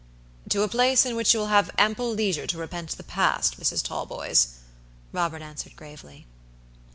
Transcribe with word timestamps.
"To 0.49 0.63
a 0.63 0.67
place 0.67 1.05
in 1.05 1.15
which 1.15 1.31
you 1.35 1.39
will 1.41 1.49
have 1.53 1.69
ample 1.77 2.09
leisure 2.11 2.47
to 2.47 2.57
repent 2.57 2.89
the 2.97 3.03
past, 3.03 3.59
Mrs. 3.59 3.83
Talboys," 3.83 4.47
Robert 5.13 5.43
answered, 5.43 5.75
gravely. 5.75 6.25